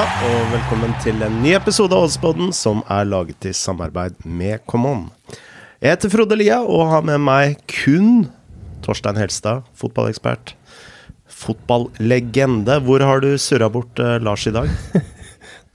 [0.00, 5.02] og velkommen til en ny episode av Oddspodden som er laget i samarbeid med Common.
[5.82, 8.22] Jeg heter Frode Lia og har med meg kun
[8.80, 10.54] Torstein Helstad, fotballekspert.
[11.28, 12.78] Fotballegende.
[12.86, 14.72] Hvor har du surra bort uh, Lars i dag?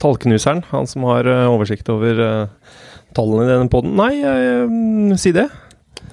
[0.02, 2.74] Tallknuseren, han som har uh, oversikt over uh,
[3.14, 3.94] tallene i denne poden.
[4.00, 5.46] Nei, uh, si det.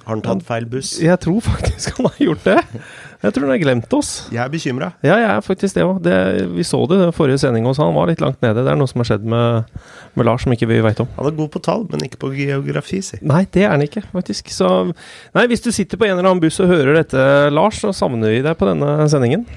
[0.03, 0.99] Har han tatt feil buss?
[1.01, 2.83] Jeg tror faktisk han har gjort det.
[3.23, 4.09] Jeg tror han har glemt oss.
[4.33, 4.89] Jeg er bekymra.
[5.05, 6.07] Ja, jeg er faktisk det òg.
[6.57, 8.65] Vi så det i forrige sending hos han var litt langt nede.
[8.65, 9.69] Det er noe som har skjedd med,
[10.19, 11.07] med Lars som ikke vi veit om.
[11.15, 13.21] Han er god på tall, men ikke på geografi, si.
[13.23, 14.51] Nei, det er han ikke, faktisk.
[14.51, 17.23] Så Nei, hvis du sitter på en eller annen buss og hører dette,
[17.55, 19.47] Lars, så savner vi deg på denne sendingen.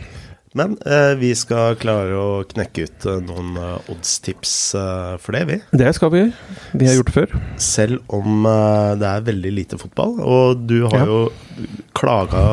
[0.56, 5.42] Men eh, vi skal klare å knekke ut eh, noen eh, oddstips eh, for det,
[5.50, 5.58] vi.
[5.82, 6.54] Det skal vi gjøre.
[6.80, 7.34] Vi har gjort det før.
[7.60, 10.14] Selv om eh, det er veldig lite fotball.
[10.24, 11.04] Og du har Ja.
[11.10, 12.46] jo klaga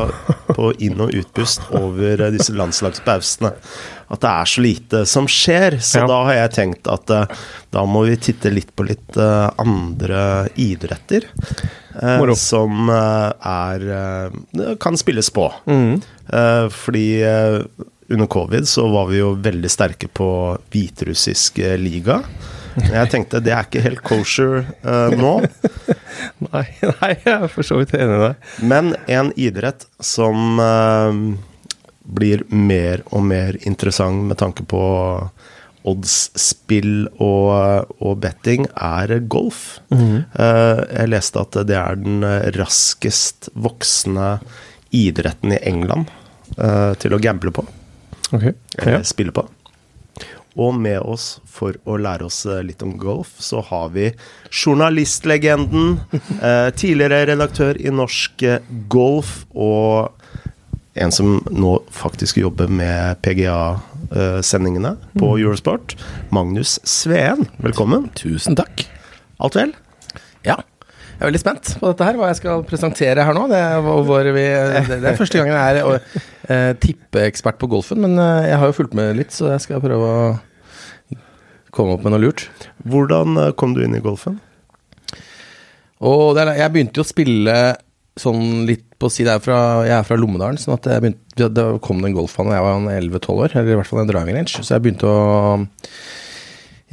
[0.56, 3.52] på inn- og utpust over disse landslagspausene.
[4.14, 5.80] At det er så lite som skjer.
[5.82, 6.08] Så Ja.
[6.08, 7.26] da har jeg tenkt at eh,
[7.72, 11.26] da må vi titte litt på litt eh, andre idretter.
[12.02, 15.52] eh, som eh, er kan spilles på.
[15.68, 16.02] Mm.
[16.30, 17.08] Eh, fordi
[18.10, 22.22] under covid så var vi jo veldig sterke på hviterussisk liga.
[22.98, 25.34] Jeg tenkte det er ikke helt kosher uh, nå.
[26.48, 28.48] Nei, nei, jeg er for så vidt enig i deg.
[28.70, 31.10] Men en idrett som uh,
[32.04, 34.84] blir mer og mer interessant med tanke på
[35.88, 39.82] oddsspill og, og betting, er golf.
[39.92, 42.24] Eh, jeg leste at det er den
[42.56, 44.38] raskest voksende
[44.96, 46.12] idretten i England
[46.56, 47.66] eh, til å gamble på.
[48.32, 48.56] Okay.
[48.78, 49.04] eller Ja.
[49.08, 49.46] spille på.
[50.54, 54.12] Og med oss for å lære oss eh, litt om golf, så har vi
[54.52, 55.98] journalistlegenden,
[56.46, 60.14] eh, tidligere redaktør i Norsk eh, Golf, og
[60.94, 65.96] en som nå faktisk jobber med PGA-sendingene på Eurosport,
[66.30, 67.48] Magnus Sveen.
[67.66, 68.12] Velkommen.
[68.20, 68.86] Tusen takk.
[69.42, 69.74] Alt vel?
[71.14, 73.46] Jeg er veldig spent på dette her, hva jeg skal presentere her nå.
[73.52, 74.46] Det er, hvor vi,
[74.90, 78.76] det er første gangen jeg er uh, tippeekspert på golfen, men uh, jeg har jo
[78.80, 80.26] fulgt med litt, så jeg skal prøve å
[81.74, 82.48] komme opp med noe lurt.
[82.86, 84.38] Hvordan eh, kom du inn i golfen?
[86.04, 87.56] Og er, jeg begynte jo å spille
[88.20, 89.58] sånn litt på si, det er fra,
[89.88, 92.68] Jeg er fra Lommedalen, sånn at jeg begynte, da kom det en golfbane da jeg
[92.68, 95.24] var 11-12 år, eller i hvert fall en driving range, så jeg begynte å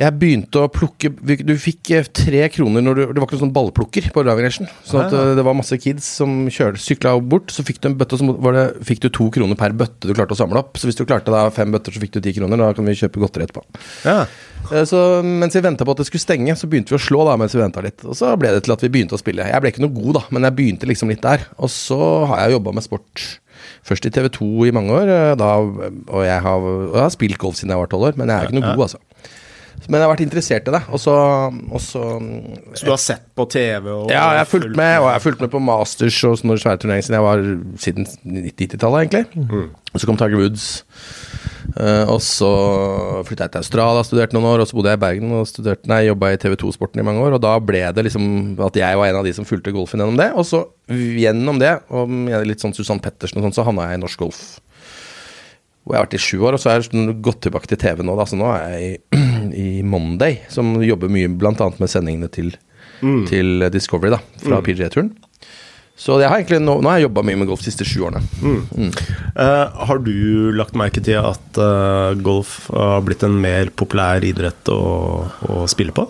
[0.00, 1.10] jeg begynte å plukke
[1.44, 4.48] Du fikk eh, tre kroner når du Det var ikke noen sånn ballplukker på driving
[4.54, 7.52] Så Sånn at Ah, eh, det var masse kids som sykla bort.
[7.52, 10.08] Så fikk du en bøtte, og så var det, fikk du to kroner per bøtte
[10.08, 10.78] du klarte å samle opp.
[10.80, 12.60] Så hvis du klarte da fem bøtter, så fikk du ti kroner.
[12.60, 13.64] Da kan vi kjøpe godteri etterpå.
[14.06, 14.24] Ja.
[14.70, 17.26] Eh, Så mens vi venta på at det skulle stenge, så begynte vi å slå
[17.28, 18.00] da mens vi venta litt.
[18.06, 19.48] Og så ble det til at vi begynte å spille.
[19.50, 21.44] Jeg ble ikke noe god, da, men jeg begynte liksom litt der.
[21.58, 22.00] Og så
[22.30, 23.26] har jeg jobba med sport
[23.84, 27.58] først i TV 2 i mange år, da, og, jeg har, jeg har spilt golf
[27.58, 29.00] siden jeg var tolv år, men jeg er ikke noe god, altså.
[29.88, 30.80] Men jeg har vært interessert i det.
[30.92, 31.14] Og så,
[31.72, 32.02] og så
[32.76, 33.88] Så du har sett på TV?
[33.88, 36.58] Og ja, jeg har fulgt med, og jeg har fulgt med på Masters og sånne
[36.60, 37.44] svære turneringer siden jeg var
[37.86, 38.10] siden
[38.50, 39.70] 90-tallet, egentlig.
[39.90, 40.66] Og så kom Tiger Woods.
[41.78, 42.50] Eh, og så
[43.26, 45.88] flytta jeg til Australia, studerte noen år, og så bodde jeg i Bergen og studerte,
[45.90, 47.36] nei, jobba i TV 2-sporten i mange år.
[47.38, 50.18] Og da ble det liksom at jeg var en av de som fulgte golfen gjennom
[50.20, 50.30] det.
[50.38, 52.10] Og så gjennom det, og
[52.46, 54.42] litt sånn Susann Pettersen og sånn, så havna jeg i norsk golf.
[55.80, 58.02] Hvor jeg har vært i sju år, og så har jeg gått tilbake til TV
[58.04, 58.14] nå.
[58.18, 58.26] Da.
[58.28, 59.20] Så nå er jeg i,
[59.60, 61.54] i Monday, som jobber mye bl.a.
[61.54, 62.54] med sendingene til,
[63.28, 65.12] til Discovery da, fra PGA-turen.
[66.00, 68.06] Så jeg har egentlig nå, nå har jeg jobba mye med golf de siste sju
[68.08, 68.22] årene.
[69.36, 74.70] Eh, har du lagt merke til at uh, golf har blitt en mer populær idrett
[74.72, 74.80] å,
[75.28, 76.06] å spille på?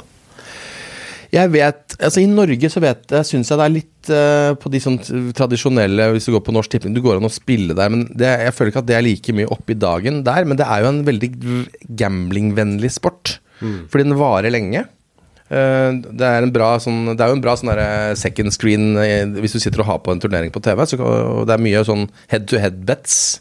[1.30, 4.70] Jeg vet, altså I Norge så vet jeg, syns jeg det er litt uh, på
[4.72, 4.96] de sånn
[5.36, 8.30] tradisjonelle Hvis du går på Norsk Tipping, du går an å spille der, men det,
[8.46, 10.46] jeg føler ikke at det er like mye oppe i dagen der.
[10.46, 11.30] Men det er jo en veldig
[11.98, 14.86] gamblingvennlig sport, fordi den varer lenge.
[15.50, 17.72] Eh, det er en bra sånn Det er jo en bra sånn
[18.14, 20.84] second screen eh, hvis du sitter og har på en turnering på TV.
[20.86, 23.40] Så, og det er mye sånn head to head bets.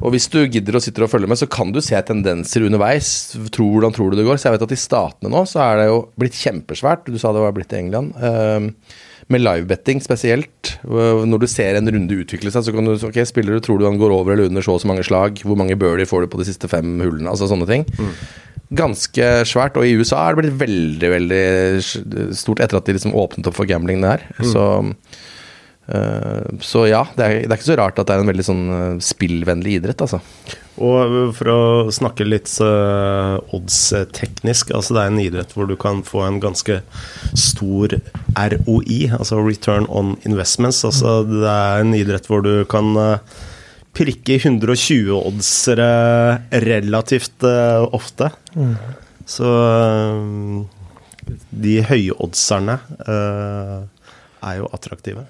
[0.00, 3.36] Og hvis du gidder å sitte og følge med, så kan du se tendenser underveis.
[3.52, 4.40] Tror, hvordan tror du det går?
[4.40, 7.08] Så jeg vet at i statene nå så er det jo blitt kjempesvært.
[7.08, 8.12] Du sa det var blitt i England.
[8.20, 8.98] eh,
[9.30, 10.72] med livebetting spesielt.
[10.82, 13.86] Når du ser en runde utvikle seg, så kan du Ok, spiller du, tror du
[13.86, 15.38] han går over eller under så og så mange slag?
[15.46, 17.30] Hvor mange birdie får du på de siste fem hullene?
[17.30, 17.86] Altså sånne ting.
[18.70, 19.78] Ganske svært.
[19.80, 23.58] Og i USA er det blitt veldig, veldig stort etter at de liksom åpnet opp
[23.58, 24.22] for gambling der.
[24.46, 24.64] Så
[25.90, 28.46] eh, så ja, det er, det er ikke så rart at det er en veldig
[28.46, 30.22] sånn eh, spillvennlig idrett, altså.
[30.80, 31.62] Og for å
[31.92, 36.78] snakke litt uh, odds-teknisk, altså det er en idrett hvor du kan få en ganske
[37.36, 37.98] stor
[38.38, 40.80] ROI, altså return on investments.
[40.88, 43.18] Altså det er en idrett hvor du kan uh,
[43.96, 45.90] prikke 120-oddsere
[46.64, 48.30] relativt eh, ofte.
[49.28, 53.82] Så eh, de høyoddserne uh,
[54.46, 55.26] er jo attraktive.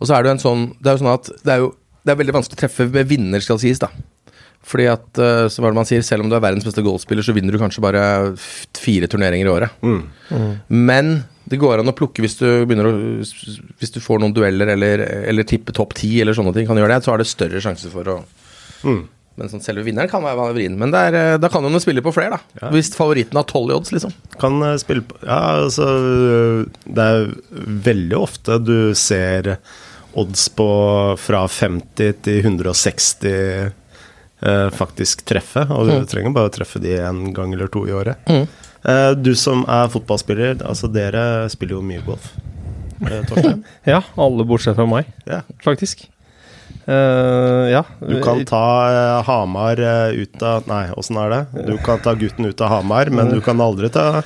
[0.00, 1.70] Og så er det jo en sånn Det er jo sånn at det er jo
[2.04, 3.88] det er veldig vanskelig å treffe med vinner, skal sies, da.
[4.64, 6.84] Fordi at, eh, så hva er det man sier, selv om du er verdens beste
[6.84, 8.02] golfspiller, så vinner du kanskje bare
[8.76, 9.78] fire turneringer i året.
[10.68, 11.14] Men
[11.44, 12.94] det går an å plukke hvis du begynner å
[13.80, 16.96] Hvis du får noen dueller eller, eller tipper topp ti eller sånne ting, kan gjøre
[16.96, 18.16] det, så har det større sjanse for å
[19.34, 20.76] Men sånn selve vinneren kan være vrien.
[20.78, 22.68] Men det er, eh, da kan jo spille på flere, da.
[22.70, 24.12] Hvis favoritten har tolv i odds, liksom.
[24.38, 25.88] Kan eh, spille på Ja, altså
[26.86, 27.32] Det er
[27.88, 29.56] veldig ofte du ser
[30.14, 30.68] odds på
[31.18, 33.72] fra 50 til 160
[34.44, 35.66] eh, faktisk treffe.
[35.74, 38.22] Og du trenger bare å treffe de en gang eller to i året.
[38.30, 38.46] Eh,
[39.16, 42.32] du som er fotballspiller, altså dere spiller jo mye golf.
[43.00, 43.62] Eh, Torstein?
[43.94, 45.42] Ja, alle bortsett fra meg, Ja.
[45.64, 46.08] faktisk.
[46.84, 47.80] Uh, ja.
[48.00, 51.64] Du kan ta uh, Hamar uh, ut av Nei, åssen er det?
[51.70, 54.20] Du kan ta gutten ut av Hamar, men du kan aldri ta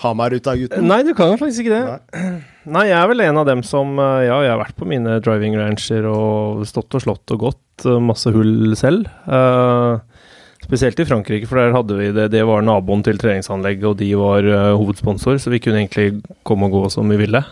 [0.00, 0.86] Hamar ut av gutten.
[0.88, 2.22] Nei, du kan faktisk ikke det.
[2.74, 2.86] Nei.
[2.88, 5.54] jeg er vel en av dem som eh, Ja, jeg har vært på mine driving
[5.60, 9.06] rancher og stått og slått og gått eh, masse hull selv.
[9.28, 10.00] Eh,
[10.64, 12.30] spesielt i Frankrike, for der hadde vi det.
[12.32, 16.68] Det var naboen til treningsanlegget, og de var uh, hovedsponsor, så vi kunne egentlig komme
[16.70, 17.44] og gå som vi ville.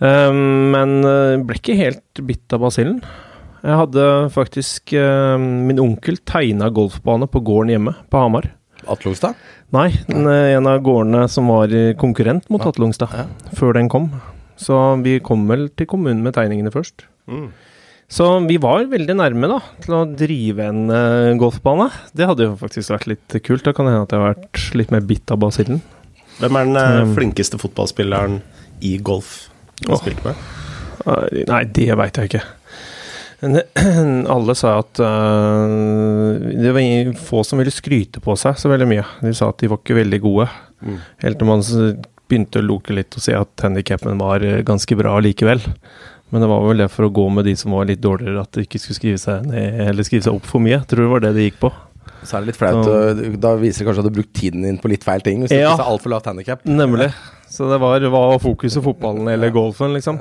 [0.00, 3.00] Um, men uh, ble ikke helt bitt av basillen.
[3.66, 4.02] Jeg hadde
[4.34, 8.50] faktisk uh, Min onkel tegna golfbane på gården hjemme på Hamar.
[8.86, 9.38] Atlongstad?
[9.74, 13.24] Nei, den, en av gårdene som var konkurrent mot Atlungstad, Ja.
[13.56, 14.12] før den kom.
[14.60, 17.08] Så vi kom vel til kommunen med tegningene først.
[17.26, 17.48] Mm.
[18.06, 21.88] Så vi var veldig nærme da, til å drive en uh, golfbane.
[22.14, 23.64] Det hadde jo faktisk vært litt kult.
[23.66, 25.82] Da kan det hende at jeg har vært litt mer bitt av basillen.
[26.38, 27.14] Hvem er den Um.
[27.16, 28.40] flinkeste fotballspilleren
[28.84, 29.48] i golf
[29.80, 30.02] du har oh.
[30.04, 30.38] spilt med?
[31.02, 32.44] Uh, Nei, det veit jeg ikke.
[33.42, 33.58] Men
[34.34, 39.04] alle sa at eh, Det var få som ville skryte på seg så veldig mye.
[39.20, 40.46] De sa at de var ikke veldig gode.
[40.80, 41.00] Mm.
[41.20, 41.64] Helt til man
[42.26, 45.60] begynte å loke litt og se at handikappen var ganske bra likevel.
[46.34, 48.50] Men det var vel det for å gå med de som var litt dårligere, at
[48.56, 50.80] de ikke skulle skrive seg ned eller skrive seg opp for mye.
[50.80, 51.70] Jeg tror det var det det gikk på.
[52.26, 52.88] Så er det litt flaut.
[53.44, 55.44] Da viser det kanskje at du har brukt tiden din på litt feil ting.
[55.44, 55.76] Hvis du Ja.
[55.76, 56.64] ikke altfor lavt handikap.
[56.66, 57.12] Nemlig.
[57.48, 60.18] Så det var, var fokuset fotballen eller golfen, liksom.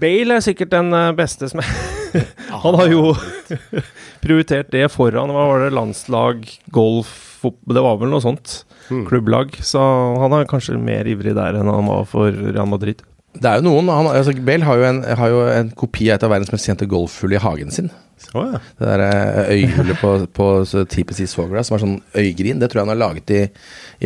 [0.00, 1.60] Bale er sikkert den eh, beste som
[2.64, 3.14] Han har jo
[4.24, 5.70] prioritert det foran Hva var det?
[5.76, 7.12] Landslag, golf,
[7.44, 8.62] Det var vel noe sånt.
[8.88, 9.52] Klubblag.
[9.64, 9.80] Så
[10.20, 13.02] han er kanskje mer ivrig der enn han var for Real Madrid.
[13.36, 16.16] Det er jo noen han, altså Bale har jo, en, har jo en kopi av
[16.18, 17.90] et av verdens mest kjente golfhull i hagen sin.
[18.32, 18.60] Oh, ja.
[18.78, 20.46] Det der eh, øyhullet på, på
[20.88, 23.42] TPC Sawgrass som er sånn øygrin, det tror jeg han har laget i,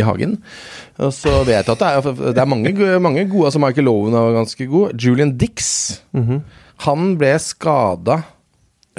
[0.01, 0.37] i hagen.
[0.99, 4.19] Og så vet jeg at det er, det er mange, mange gode, altså Michael Owen
[4.19, 4.99] er ganske god.
[4.99, 5.71] Julian Dix,
[6.87, 8.23] han ble skada.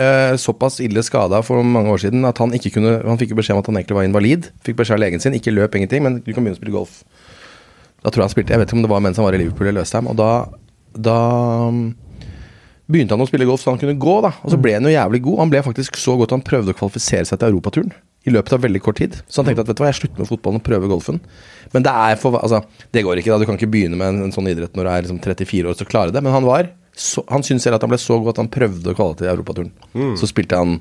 [0.01, 3.57] Eh, såpass ille skada for mange år siden at han ikke kunne Han fikk beskjed
[3.57, 4.47] om at han egentlig var invalid.
[4.63, 7.01] Fikk beskjed av legen sin, ikke løp ingenting, men du kan begynne å spille golf.
[8.01, 9.41] Da tror jeg han spilte Jeg vet ikke om det var mens han var i
[9.41, 10.29] Liverpool eller Løstheim, Og da,
[11.09, 11.17] da
[11.69, 11.81] um,
[12.91, 14.33] begynte han å spille golf så han kunne gå, da.
[14.43, 15.37] Og så ble han jo jævlig god.
[15.45, 17.93] Han ble faktisk så godt at han prøvde å kvalifisere seg til europaturen.
[18.27, 19.15] I løpet av veldig kort tid.
[19.31, 21.21] Så han tenkte at vet du hva, jeg slutter med fotballen og prøver golfen.
[21.73, 22.59] Men det er for Altså,
[22.93, 23.39] det går ikke, da.
[23.41, 25.85] Du kan ikke begynne med en, en sånn idrett når du er liksom 34 år
[25.85, 26.21] og klare det.
[26.21, 26.69] Men han var
[27.01, 29.29] så, Han syntes selv at han ble så god at han prøvde å kvalle til
[29.31, 29.71] europaturen.
[30.19, 30.75] Så spilte han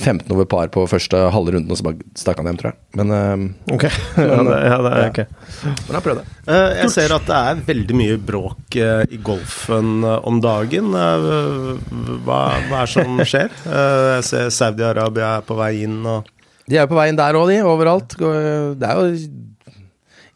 [0.00, 2.78] 15 over par på første halve runden, og så bare stakk han hjem, tror jeg.
[3.00, 3.84] Men, uh, Ok.
[4.16, 5.08] ja, det, ja, det Ja.
[5.10, 5.26] Okay.
[5.66, 6.24] men han prøvde.
[6.48, 10.94] Uh, Jeg ser at det er veldig mye bråk uh, i golfen om dagen.
[10.94, 13.52] Hva, hva er det som skjer?
[13.68, 16.28] Jeg ser Saudi-Arabia er på vei inn og
[16.68, 17.60] De er jo på vei inn der òg, de.
[17.64, 18.16] Overalt.
[18.18, 19.28] Det er jo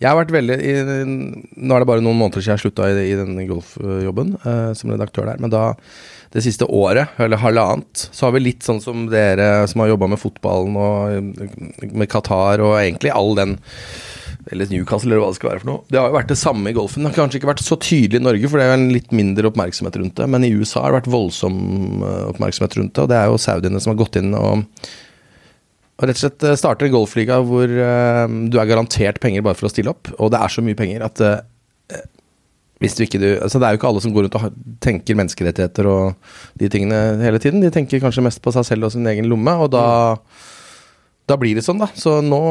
[0.02, 0.73] Jeg har vært veldig i,
[1.06, 4.90] Nå er det bare noen måneder siden jeg slutta i, i den golfjobben uh, som
[4.90, 5.71] redaktør der, men da
[6.32, 10.09] det siste året, eller halvannet, så har vi litt sånn som dere som har jobba
[10.14, 13.59] med fotballen og eh, med Qatar og egentlig all den
[14.50, 15.85] eller Newcastle, eller hva det skal være for noe.
[15.92, 17.04] Det har jo vært det samme i golfen.
[17.04, 19.14] Det har kanskje ikke vært så tydelig i Norge, for det er jo en litt
[19.14, 20.28] mindre oppmerksomhet rundt det.
[20.35, 21.56] Men i USA har det vært voldsom
[22.00, 24.64] eh, oppmerksomhet rundt det, og det er jo saudiene som har gått inn og
[26.00, 29.68] og rett og slett eh, starter golfliga hvor uh, du er garantert penger bare for
[29.68, 30.11] å stille opp.
[30.18, 31.42] Og det er så mye penger at uh,
[32.82, 35.18] hvis du ikke du Altså Det er jo ikke alle som går rundt og tenker
[35.18, 37.62] menneskerettigheter og de tingene hele tiden.
[37.62, 39.87] De tenker kanskje mest på seg selv og sin egen lomme, og da
[41.30, 41.87] Da blir det sånn, da.
[41.94, 42.42] Så nå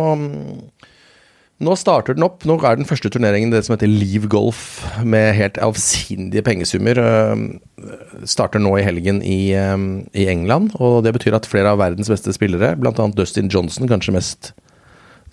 [1.62, 2.46] nå starter den opp.
[2.48, 6.98] Nå er den første turneringen det som heter Leave Golf, med helt avsindige pengesummer.
[6.98, 11.82] øh, Starter nå i helgen i, øh, i England, og det betyr at flere av
[11.82, 13.08] verdens beste spillere, bl.a.
[13.16, 14.54] Dustin Johnson, kanskje mest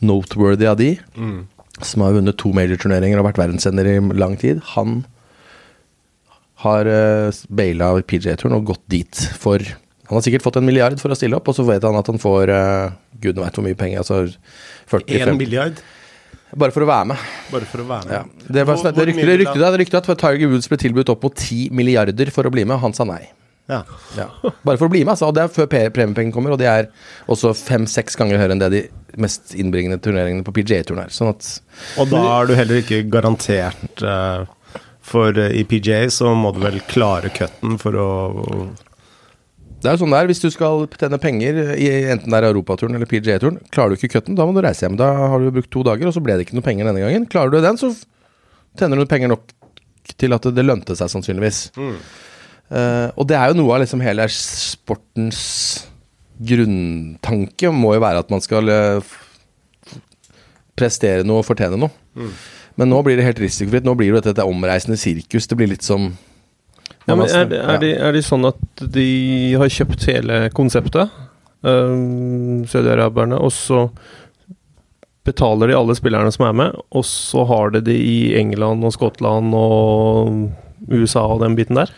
[0.00, 0.96] noteworthy av de,
[1.82, 5.04] som har vunnet to major-turneringer og vært verdenssender i lang tid, han
[6.62, 9.62] har uh, baila PJ-turen og gått dit for
[10.08, 12.06] Han har sikkert fått en milliard for å stille opp, og så vet han at
[12.08, 13.98] han får uh, gudene veit hvor mye penger.
[14.00, 14.24] altså
[14.88, 15.28] 45.
[15.28, 15.82] En milliard
[16.56, 17.24] Bare for å være med.
[17.52, 18.14] bare for å være med.
[18.14, 18.22] Ja.
[18.48, 21.22] Det, var, Hvor- det rykte, det, rykte, det ryktet at, Tiger Woods ble tilbudt opp
[21.26, 23.26] mot 10 milliarder for å bli med, og han sa nei.
[23.68, 23.82] Ja.
[24.16, 24.30] Ja.
[24.64, 25.28] Bare for å bli med, altså.
[25.28, 26.86] Og det er før pe- premiepengene kommer, og de er
[27.28, 28.82] også fem-seks ganger høyere enn det de
[29.20, 31.12] mest innbringende turneringene på PGA-turen er.
[31.12, 31.50] Sånn at
[32.00, 34.46] Og da er du heller ikke garantert uh,
[35.04, 38.08] For eh, i PGA så må du vel klare cutten for å
[39.78, 40.28] Det er jo sånn det er.
[40.30, 44.16] Hvis du skal tjene penger i enten det er Europaturen eller PGA-turen, klarer du ikke
[44.16, 44.96] cutten, da må du reise hjem.
[44.98, 47.28] Da har du brukt to dager, og så ble det ikke noe penger denne gangen.
[47.30, 47.92] Klarer du den, så
[48.78, 49.46] tjener du penger nok
[50.18, 51.60] til at det lønte seg, sannsynligvis.
[51.78, 55.40] Eh, og det er jo noe av liksom hele sportens
[56.38, 59.14] grunntanke, må jo være at man skal eh,
[60.78, 61.92] prestere noe og fortjene noe.
[62.78, 63.86] Men nå blir det helt risikofritt.
[63.86, 65.48] Nå blir det dette omreisende sirkus.
[65.50, 66.12] Det blir litt som
[67.08, 69.08] Ja, men er, det- er, de, er de sånn at de
[69.58, 71.10] har kjøpt hele konseptet,
[71.66, 73.86] um, saudiaraberne, og så
[75.28, 78.94] betaler de alle spillerne som er med, og så har de det i England og
[78.94, 80.46] Skottland og
[80.88, 81.90] USA og den biten der?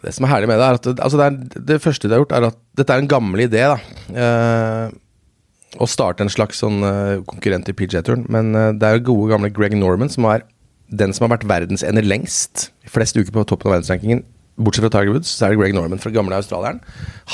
[0.00, 2.14] Det som er herlig med det, er at det, altså det, er, det første de
[2.16, 3.64] har gjort, er at dette er en gammel idé.
[3.68, 3.76] da
[4.16, 4.92] eh,
[5.80, 8.22] Å starte en slags sånn eh, konkurrent i PJ-turen.
[8.32, 10.44] Men eh, det er jo gode, gamle Greg Norman som er
[10.90, 12.68] den som har vært verdensender lengst.
[12.90, 14.22] Flest uker på toppen av verdensrankingen.
[14.60, 16.82] Bortsett fra Tiger Woods, så er det Greg Norman fra gamle australieren.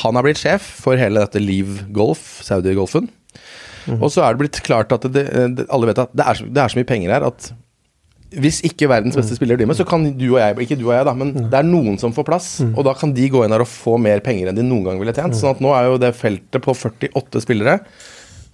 [0.04, 3.08] Han har blitt sjef for hele dette Leave Golf, Saudi-golfen.
[3.96, 6.46] Og så er det blitt klart at det, det, alle vet at det er, så,
[6.50, 7.52] det er så mye penger her at
[8.36, 10.96] hvis ikke verdens beste spiller blir med, så kan du og jeg Ikke du og
[10.96, 12.48] jeg, da, men det er noen som får plass.
[12.66, 14.98] Og da kan de gå inn her og få mer penger enn de noen gang
[15.00, 15.38] ville tjent.
[15.38, 17.78] Sånn at nå er jo det feltet på 48 spillere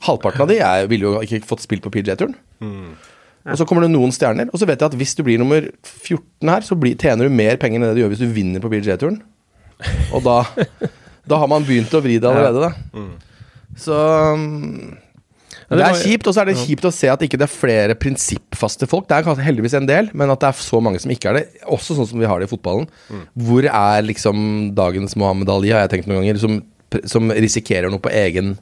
[0.02, 2.34] Halvparten av de er, ville jo ikke fått spilt på PJ-turen.
[3.42, 4.50] Og så kommer det noen stjerner.
[4.52, 7.34] Og så vet jeg at hvis du blir nummer 14 her, så blir, tjener du
[7.34, 9.18] mer penger enn det du gjør hvis du vinner på PJ-turen.
[10.14, 10.42] Og da,
[11.30, 13.06] da har man begynt å vri det allerede, da.
[13.82, 13.96] Så
[14.36, 14.92] um,
[15.72, 17.52] det det er kjipt, og så er det kjipt å se at ikke det er
[17.52, 19.06] flere prinsippfaste folk.
[19.08, 21.44] Det er heldigvis en del, men at det er så mange som ikke er det.
[21.64, 22.86] Også sånn som vi har det i fotballen.
[23.32, 26.60] Hvor er liksom dagens Mohammed Ali, har jeg tenkt noen ganger, som,
[27.08, 28.54] som risikerer noe på egen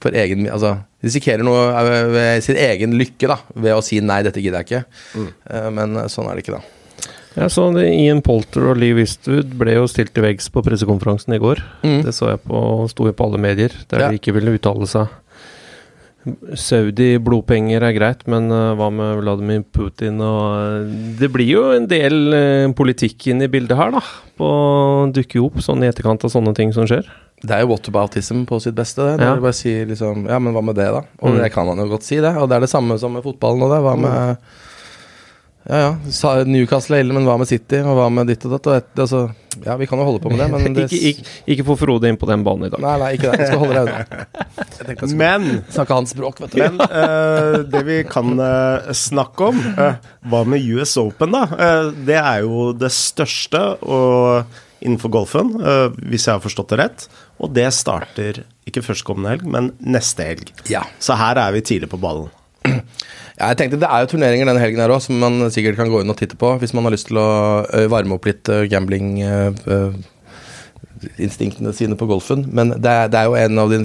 [0.00, 4.22] for egen, altså, risikerer noe eh, ved sin egen lykke da, ved å si nei,
[4.26, 4.84] dette gidder jeg ikke.
[5.20, 5.30] Mm.
[5.76, 6.76] Men eh, sånn er det ikke, da.
[7.36, 11.36] Jeg så det Ian Polter og Lee Wistwood ble jo stilt til veggs på pressekonferansen
[11.36, 11.60] i går.
[11.86, 12.00] Mm.
[12.08, 14.08] Det så jeg på, sto jo på alle medier, der Ja.
[14.10, 15.12] de ikke ville uttale seg.
[16.54, 21.86] Saudi-blodpenger er greit, men uh, hva med Vladimir Putin og uh, Det blir jo en
[21.90, 24.02] del uh, politikk inn i bildet her, da.
[24.40, 27.08] På å dukke opp sånn i etterkant av sånne ting som skjer.
[27.40, 29.00] Det er jo whataboutism på sitt beste.
[29.00, 29.16] det.
[29.20, 29.34] Når Ja.
[29.36, 31.02] du bare sier liksom Ja, men hva med det, da?
[31.22, 31.38] Og Mm.
[31.42, 32.36] det kan man jo godt si, det.
[32.36, 33.80] Og det er det samme som med fotballen og det.
[33.80, 34.36] Hva med
[35.68, 37.82] Ja ja, sa Newcastle er ille, men hva med City?
[37.84, 38.68] Og hva med ditt og datt?
[38.70, 39.20] Og et, altså,
[39.66, 42.08] ja, vi kan jo holde på med det, men det ikke, ikke, ikke få Frode
[42.08, 42.80] inn på den banen i dag.
[42.84, 43.42] Nei, nei, ikke det.
[43.42, 44.26] Jeg skal holde deg unna.
[45.20, 46.62] Men, snakke hans språk, vet du.
[46.62, 50.00] men uh, det vi kan uh, snakke om uh,
[50.32, 51.42] Hva med US Open, da?
[51.52, 55.52] Eh, det er jo det største og, innenfor golfen,
[56.08, 57.06] hvis jeg har forstått det rett.
[57.40, 60.52] Og det starter ikke førstkommende helg, men neste helg.
[60.72, 60.86] Ja.
[61.02, 62.32] Så her er vi tidlig på ballen.
[63.40, 65.98] Jeg tenkte Det er jo turneringer denne helgen her òg, som man sikkert kan gå
[66.02, 67.28] inn og titte på hvis man har lyst til å
[67.92, 72.40] varme opp litt gambling-instinktene sine på golfen.
[72.52, 73.78] Men det er, det er jo en av de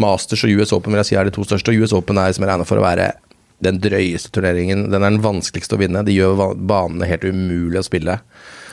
[0.00, 1.72] Masters og US Open vil jeg si er de to største.
[1.72, 3.12] Og US Open er som jeg regner for å være
[3.64, 4.86] den drøyeste turneringen.
[4.92, 6.04] Den er den vanskeligste å vinne.
[6.06, 8.20] De gjør banene helt umulig å spille.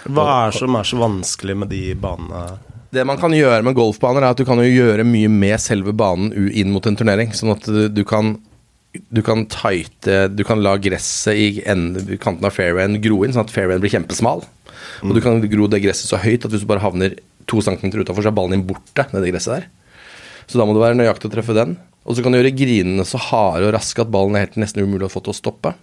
[0.03, 2.57] Hva er det som er så vanskelig med de banene?
[2.93, 5.95] Det man kan gjøre med golfbaner, er at du kan jo gjøre mye med selve
[5.97, 7.31] banen inn mot en turnering.
[7.33, 8.35] Sånn at du kan
[8.93, 13.47] du kan tighte Du kan la gresset i enden, kanten av fairwayen gro inn, sånn
[13.47, 14.43] at fairwayen blir kjempesmal.
[15.03, 17.15] Og du kan gro det gresset så høyt at hvis du bare havner
[17.49, 19.65] to centimeter utafor, så er ballen din borte nedi gresset der.
[20.45, 21.77] Så da må du være nøyaktig å treffe den.
[22.03, 24.83] Og så kan du gjøre grinene så harde og raske at ballen er helt nesten
[24.83, 25.73] umulig å få til å stoppe.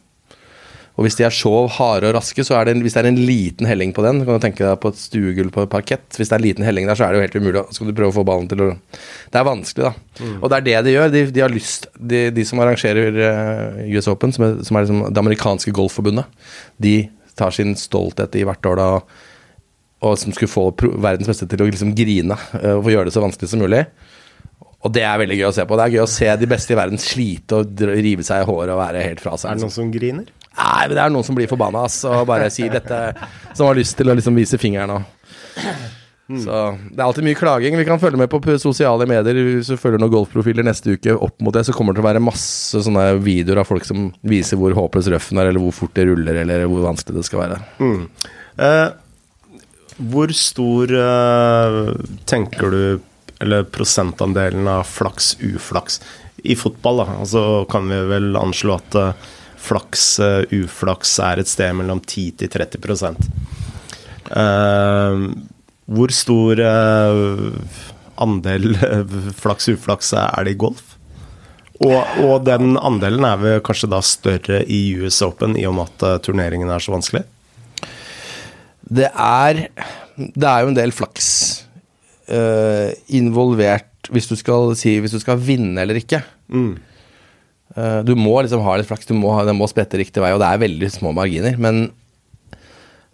[1.01, 3.07] Og hvis de er så harde og raske, så er det en, hvis det er
[3.09, 6.05] en liten helling på den kan du tenke deg på et stuegulv på et parkett.
[6.13, 7.63] Hvis det er en liten helling der, så er det jo helt umulig.
[7.71, 8.69] Så skal du prøve å få ballen til å
[9.33, 10.29] Det er vanskelig, da.
[10.43, 11.15] Og det er det de gjør.
[11.15, 14.85] De, de har lyst De, de som arrangerer eh, US Open, som er, som er
[14.85, 16.29] liksom det amerikanske golfforbundet,
[16.77, 16.95] de
[17.41, 18.93] tar sin stolthet i hvert år da
[20.01, 23.17] og som skulle få verdens beste til å liksom grine eh, og få gjøre det
[23.17, 23.83] så vanskelig som mulig.
[24.81, 25.77] Og det er veldig gøy å se på.
[25.77, 28.73] Det er gøy å se de beste i verden slite og rive seg i håret
[28.73, 29.51] og være helt fra seg.
[29.51, 29.69] Er det liksom.
[29.69, 30.31] noen som griner?
[30.59, 32.97] Nei, men det er noen som blir forbanna og bare sier dette
[33.55, 35.03] Som har lyst til å liksom vise fingeren og
[36.31, 36.57] Så
[36.95, 37.75] det er alltid mye klaging.
[37.79, 39.35] Vi kan følge med på sosiale medier.
[39.59, 42.09] Hvis du følger noen golfprofiler neste uke opp mot det, så kommer det til å
[42.11, 45.95] være masse sånne videoer av folk som viser hvor håpløs røffen er, eller hvor fort
[45.99, 47.59] det ruller, eller hvor vanskelig det skal være.
[48.63, 48.89] Eh,
[50.11, 51.81] Hvor stor eh,
[52.31, 52.83] tenker du
[53.43, 55.99] Eller prosentandelen av flaks, uflaks
[56.45, 57.19] i fotball, da?
[57.25, 57.43] Altså
[57.73, 59.29] kan vi vel anslå at eh,
[59.61, 63.17] flaks, eh, uflaks er et sted mellom 10 til 30
[64.31, 65.29] uh,
[65.91, 67.53] Hvor stor eh,
[68.21, 70.97] andel eh, flaks, uflaks er det i golf?
[71.81, 75.89] Og, og den andelen er vel kanskje da større i US Open, i og med
[75.89, 77.25] at eh, turneringen er så vanskelig?
[78.91, 79.69] Det er
[80.17, 81.29] Det er jo en del flaks
[82.29, 86.21] uh, involvert hvis du skal si hvis du skal vinne eller ikke.
[86.53, 86.75] Mm.
[87.77, 90.33] Eh, du må liksom ha litt flaks, du må, ha- det må sprette riktig vei,
[90.35, 91.57] og det er veldig små marginer.
[91.61, 91.89] Men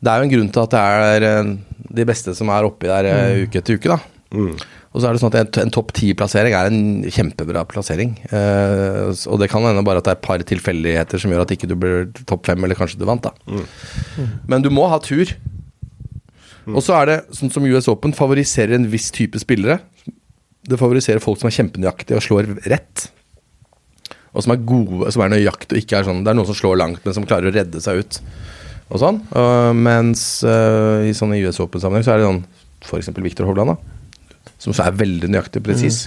[0.01, 1.53] det er jo en grunn til at det er eh,
[2.01, 4.01] de beste som er oppi der eh, uke etter uke, da.
[4.37, 4.57] Mm.
[4.97, 6.79] Og så er det sånn at en, en topp ti-plassering er en
[7.13, 8.15] kjempebra plassering.
[8.33, 11.53] Eh, og det kan hende bare at det er et par tilfeldigheter som gjør at
[11.53, 13.61] ikke du blir topp fem, eller kanskje du vant, da.
[14.49, 15.35] Men du må ha tur.
[16.73, 19.79] Og så er det sånn som US Open favoriserer en viss type spillere.
[20.67, 23.05] Det favoriserer folk som er kjempenøyaktige og slår rett.
[24.37, 26.59] Og som er gode, som er nøyaktige og ikke er sånn Det er noen som
[26.59, 28.19] slår langt, men som klarer å redde seg ut.
[28.93, 29.23] Og sånn.
[29.33, 32.43] Uh, mens uh, i sånne US Open-sammenheng så er det sånn
[32.87, 33.11] f.eks.
[33.25, 34.53] Viktor Hovland, da.
[34.63, 36.07] Som er veldig nøyaktig og presis.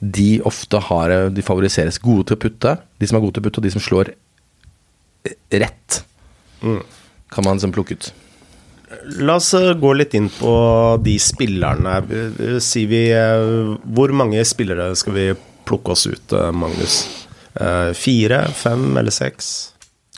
[0.00, 2.74] De ofte har eh, De favoriseres gode til å putte.
[2.98, 4.10] De som er gode til å putte, og de som slår
[5.24, 6.00] rett, rett,
[6.60, 8.10] kan man liksom plukke ut.
[9.24, 10.54] La oss eh, gå litt inn på
[11.04, 11.98] de spillerne.
[12.04, 15.28] Eh, Sier vi eh, Hvor mange spillere skal vi
[15.68, 16.98] plukke oss ut, eh, Magnus?
[17.54, 19.52] Eh, Fire, fem eller seks?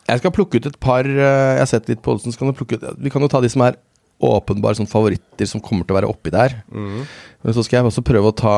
[0.06, 2.32] Jeg skal plukke ut et par eh, Jeg har sett litt på oddsen.
[2.32, 3.78] så kan ut, Vi kan jo ta de som er
[4.16, 6.62] åpenbare sånn favoritter som kommer til å være oppi der.
[6.72, 8.56] Men så skal jeg også prøve å ta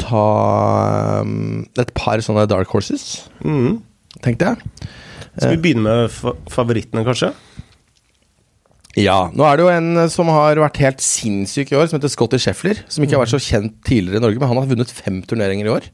[0.00, 3.74] Ta um, et par sånne dark horses, mm.
[4.24, 4.88] tenkte jeg.
[5.34, 7.34] Skal vi begynne med fa favorittene, kanskje?
[8.98, 9.28] Ja.
[9.36, 12.40] Nå er det jo en som har vært helt sinnssyk i år, som heter Scotty
[12.42, 12.80] Scheffler.
[12.90, 15.68] Som ikke har vært så kjent tidligere i Norge, men han har vunnet fem turneringer
[15.68, 15.90] i år.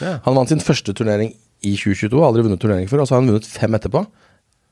[0.00, 0.18] Ja.
[0.24, 3.22] Han vant sin første turnering i 2022, har aldri vunnet turnering før, og så har
[3.22, 4.06] han vunnet fem etterpå.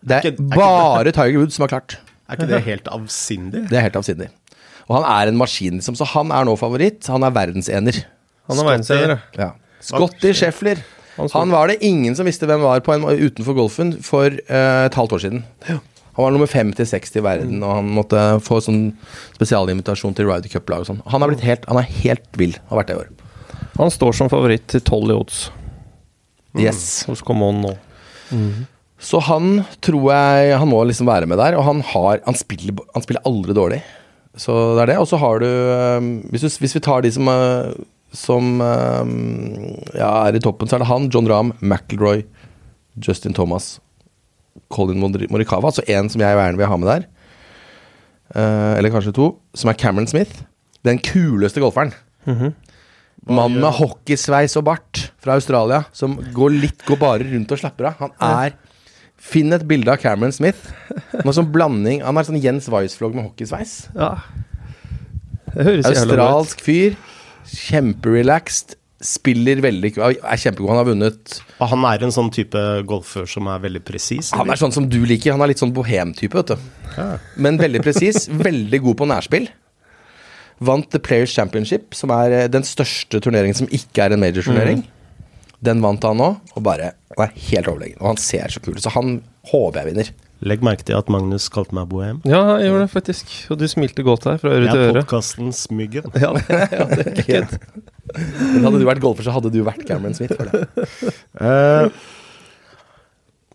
[0.02, 1.96] Det Er er ikke- er bare bare Tiger Woods som har klart.
[2.28, 3.68] Er ikke det helt avsindig?
[3.68, 4.28] Det er helt avsindig.
[4.88, 7.06] Og han er en maskin, liksom, så han er nå favoritt.
[7.06, 8.04] Han er verdensener.
[8.48, 9.52] Han er verdensener, ja.
[9.80, 10.78] Scotty Scheffler.
[11.32, 14.94] Han var det ingen som visste hvem var på en, utenfor golfen for uh, et
[14.94, 15.44] halvt år siden.
[15.68, 18.94] Han var nummer fem til 60 i verden, og han måtte få sånn
[19.36, 21.02] spesialinvitasjon til Ryder Cup-lag og sånn.
[21.12, 22.56] Han er helt, han er helt vill.
[22.68, 23.08] Har vært det i år.
[23.78, 25.40] Han står som favoritt til 12 i odds
[26.58, 27.04] Yes.
[27.08, 27.70] hos Common nå.
[29.02, 32.76] Så han tror jeg Han må liksom være med der, og han har Han spiller,
[32.94, 33.78] han spiller aldri dårlig.
[34.36, 34.98] Så det er det.
[35.00, 37.72] Og så har du um, hvis, du hvis vi tar de som, uh,
[38.12, 42.22] som um, ja, er i toppen, så er det han, John Rahm, McIlroy,
[42.96, 43.74] Justin Thomas,
[44.72, 45.68] Colin Mor- Morikawa.
[45.68, 47.04] Altså én som jeg gjerne vil ha med der.
[48.32, 49.30] Uh, eller kanskje to.
[49.54, 50.44] Som er Cameron Smith.
[50.84, 51.92] Den kuleste golferen.
[53.30, 57.92] Mann med hockeysveis og bart fra Australia, som går litt går bare rundt og slapper
[57.92, 58.00] av.
[58.00, 58.56] Han er
[59.22, 60.72] Finn et bilde av Cameron Smith.
[61.22, 63.76] Noe sånn blanding Han er sånn Jens Weissflog med hockeysveis.
[63.94, 64.16] Ja.
[65.52, 66.38] Det høres jævlig bra ut.
[66.40, 66.96] Australsk fyr.
[67.52, 68.78] Kjemperelaxed.
[69.02, 70.68] Spiller veldig Er kjempegod.
[70.70, 74.30] Han har vunnet Og han er en sånn type golfer som er veldig presis?
[74.38, 75.34] Han er sånn som du liker.
[75.34, 76.68] Han er litt sånn bohem-type, vet du.
[76.98, 77.08] Ja.
[77.38, 78.26] Men veldig presis.
[78.46, 79.50] veldig god på nærspill.
[80.62, 84.84] Vant The Players Championship, som er eh, den største turneringen som ikke er en major-turnering.
[85.62, 88.00] Den vant han nå, og bare han er helt overlegen.
[88.00, 89.20] Og han ser så kul ut, så han
[89.52, 90.12] håper jeg vinner.
[90.42, 92.18] Legg merke til at Magnus kalte meg bohem.
[92.26, 93.34] Ja, jeg gjorde det faktisk.
[93.52, 95.02] Og du smilte godt her, fra øre Jeg til er øre.
[95.04, 96.08] podkastens Myggen.
[96.18, 96.32] Ja,
[96.74, 97.44] ja, det er ikke
[98.56, 100.34] Men hadde du vært golfer, så hadde du vært Cameron Smith.
[100.34, 101.12] For det.
[101.38, 101.94] uh,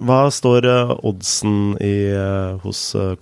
[0.08, 3.18] hva står uh, oddsen i, uh, hos uh,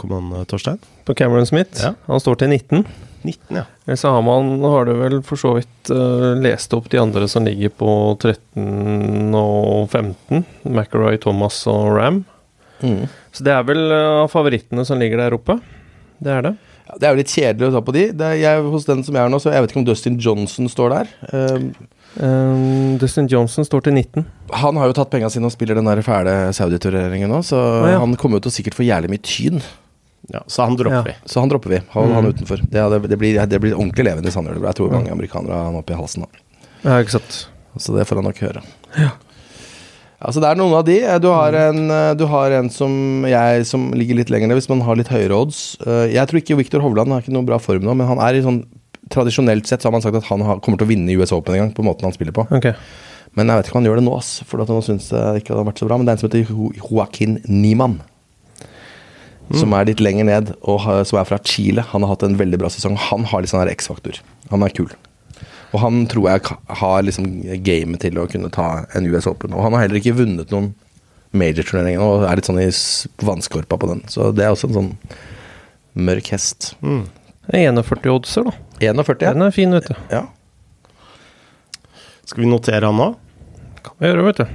[0.45, 0.78] Torstein?
[1.08, 1.82] På Cameron Smith.
[1.82, 1.95] Ja.
[2.06, 2.86] Han står til 19.
[3.25, 3.95] 19, ja.
[3.97, 7.45] Så har man har du vel for så vidt uh, lest opp de andre som
[7.47, 10.45] ligger på 13 og 15.
[10.69, 12.23] McElroy, Thomas og Ram.
[12.81, 13.05] Mm.
[13.35, 15.59] Så det er vel av uh, favorittene som ligger der oppe.
[16.23, 16.55] Det er det.
[16.85, 18.07] Ja, det er jo litt kjedelig å ta på de.
[18.13, 20.17] Det er jeg, hos den som jeg er nå, så jeg vet ikke om Dustin
[20.21, 21.13] Johnson står der.
[21.33, 21.69] Um,
[22.15, 24.23] Um, Dustin Johnson står til 19.
[24.55, 27.59] han har jo tatt penga sine og spiller den der fæle Saudi-turneringen nå, så
[27.89, 27.97] ja.
[27.99, 29.59] han kommer jo til å sikkert få jævlig mye tyn.
[30.33, 30.41] Ja.
[30.47, 31.01] Så han dropper Ja.
[31.03, 31.13] vi.
[31.25, 31.79] Så han dropper vi.
[31.93, 32.33] Hold han Mm.
[32.33, 32.57] utenfor.
[32.69, 34.61] Det, det, det, blir, det blir ordentlig levende i Sandøl.
[34.63, 36.23] Jeg tror mange amerikanere har han oppi halsen.
[36.25, 36.43] Da.
[36.83, 37.47] Ja, ikke sant.
[37.77, 38.61] Så det får han nok høre.
[38.97, 39.11] Ja.
[40.25, 40.95] Altså det er noen av de.
[41.21, 41.81] Du har en,
[42.17, 45.35] du har en som jeg som ligger litt lenger ned, hvis man har litt høyere
[45.38, 45.75] odds.
[45.85, 48.39] Eh, Jeg tror ikke Viktor Hovland har ikke noen bra form nå, men han er
[48.39, 48.63] i sånn
[49.07, 51.53] Tradisjonelt sett så har man sagt at han har, kommer til å vinne US Open
[51.53, 52.47] en gang, på måten han spiller på.
[52.49, 52.73] Okay.
[53.38, 55.53] Men jeg vet ikke om han gjør det nå, ass, for han syns det ikke
[55.53, 55.97] hadde vært så bra.
[55.99, 57.99] Men det er en som heter Jo- Joaquin Niemann.
[59.53, 61.84] Som er litt lenger ned, og har, som er fra Chile.
[61.91, 62.95] Han har hatt en veldig bra sesong.
[63.12, 64.17] Han har litt sånn X-faktor.
[64.49, 64.89] Han er kul.
[65.75, 67.27] Og han tror jeg har liksom
[67.65, 69.53] gamet til å kunne ta en US Open.
[69.53, 70.71] Og han har heller ikke vunnet noen
[71.36, 72.69] major-turneringer og er litt sånn i
[73.27, 74.05] vannskorpa på den.
[74.12, 74.91] Så det er også en sånn
[75.95, 76.73] mørk hest.
[77.51, 78.55] Er 41 oddser, da.
[78.81, 79.34] 41, ja.
[79.36, 79.95] Den er fin, vet du.
[80.13, 80.23] ja.
[82.25, 83.12] Skal vi notere han nå?
[83.86, 84.53] Kan vi gjøre, vet du.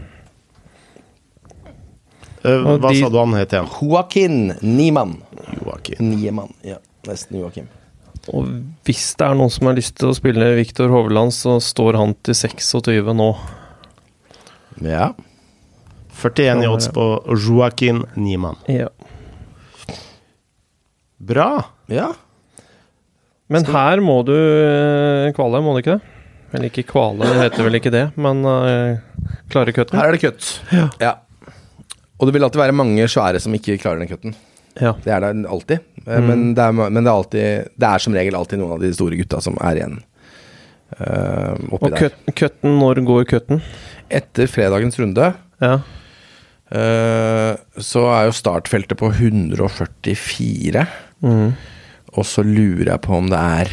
[2.45, 3.69] Eh, hva de- sa du han het igjen?
[3.83, 5.19] Joaquin Niemann.
[5.61, 5.97] Joakim.
[6.11, 6.79] Niemann, ja.
[7.07, 7.69] Nesten Joakim.
[8.33, 8.47] Og
[8.85, 12.15] hvis det er noen som har lyst til å spille Viktor Hovland, så står han
[12.23, 13.31] til 26 nå.
[14.85, 15.13] Ja.
[16.21, 18.57] 41 i odds på Joaquin Niemann.
[18.69, 18.89] Ja.
[21.21, 21.65] Bra!
[21.89, 22.13] Ja.
[23.51, 26.17] Men her må du eh, kvale, må du ikke det?
[26.53, 28.99] Eller ikke kvale, det heter vel ikke det, men uh,
[29.53, 30.01] klare cutten?
[30.01, 30.49] Her er det kutt.
[30.99, 31.13] Ja.
[32.21, 34.37] Og det vil alltid være mange svære som ikke klarer den cutten.
[34.79, 34.93] Ja.
[35.03, 35.87] Det er det alltid.
[36.05, 36.27] Mm.
[36.29, 38.93] Men, det er, men det er alltid Det er som regel alltid noen av de
[38.95, 39.99] store gutta som er igjen
[40.91, 42.15] Uh, oppi Og der.
[42.27, 43.61] Og cutten, når går cutten?
[44.11, 45.29] Etter fredagens runde
[45.63, 45.77] Ja.
[46.71, 50.83] Uh, så er jo startfeltet på 144.
[51.23, 51.55] Mm.
[52.11, 53.73] Og så lurer jeg på om det er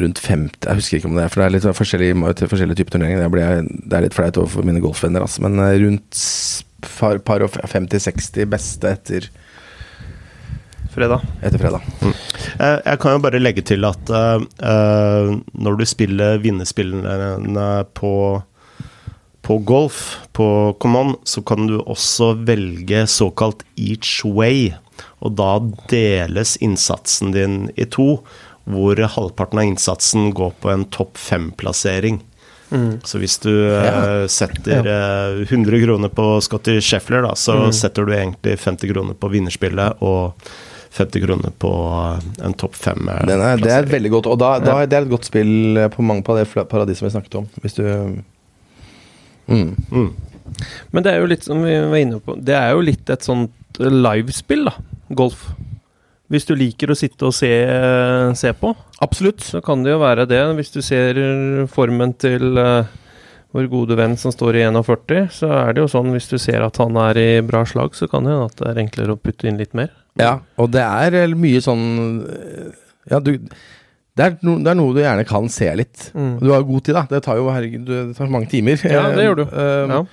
[0.00, 2.96] rundt 50 Jeg husker ikke om det er, for det er litt forskjellige, forskjellige typer
[2.96, 3.28] turneringer.
[3.28, 5.44] Det, det er litt flaut overfor mine golfvenner, altså.
[5.46, 6.24] Men eh, rundt
[6.86, 9.28] par, par og 50-60 beste etter,
[10.94, 11.24] Fredag.
[11.42, 11.82] etter fredag.
[12.04, 12.14] Mm.
[12.60, 17.66] Jeg kan jo bare legge til at eh, eh, når du spiller vinnerspillene
[17.98, 18.14] på,
[19.42, 20.46] på golf, på
[20.82, 24.70] Common, så kan du også velge såkalt each way.
[25.24, 25.56] Og da
[25.90, 28.20] deles innsatsen din i to,
[28.70, 32.22] hvor halvparten av innsatsen går på en topp fem-plassering.
[33.04, 34.26] Så hvis du eh, Ja.
[34.28, 35.44] setter ja.
[35.46, 40.34] 100 kroner på Scotty Sheffler, da, så setter du egentlig 50 kroner på vinnerspillet og
[40.94, 43.08] 50 kroner på eh, en topp fem.
[43.08, 45.88] eh, Den det er veldig godt Og da, da, det er et godt spill eh,
[45.90, 47.48] på mange på det fla- paradis som vi snakket om.
[47.62, 47.84] Hvis du
[49.48, 49.74] mm.
[49.90, 50.10] Mm.
[50.92, 53.24] Men det er jo litt som vi var inne på, det er jo litt et
[53.26, 54.74] sånt livespill, da.
[55.18, 55.48] Golf.
[56.32, 57.50] Hvis du liker å sitte og se,
[58.40, 58.70] se på,
[59.04, 59.42] Absolutt.
[59.44, 60.40] så kan det jo være det.
[60.56, 61.18] Hvis du ser
[61.68, 62.88] formen til uh,
[63.54, 66.64] vår gode venn som står i 41, så er det jo sånn hvis du ser
[66.66, 69.20] at han er i bra slag, så kan det hende at det er enklere å
[69.20, 69.92] putte inn litt mer.
[70.18, 71.86] Ja, og det er eh, mye sånn
[72.30, 72.74] eh,
[73.10, 73.34] Ja, du
[74.14, 76.12] det er, no, det er noe du gjerne kan se litt.
[76.14, 76.36] Mm.
[76.38, 77.00] Du har god tid, da.
[77.10, 78.78] Det tar jo herregud, det tar mange timer.
[78.86, 79.44] Ja, det gjør du.
[79.50, 80.04] Uh, Ja.